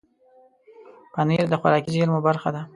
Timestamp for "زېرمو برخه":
1.95-2.49